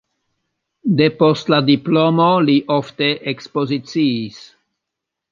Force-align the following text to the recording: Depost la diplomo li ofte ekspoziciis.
Depost 1.01 1.51
la 1.53 1.59
diplomo 1.67 2.29
li 2.45 2.55
ofte 2.77 3.09
ekspoziciis. 3.33 4.41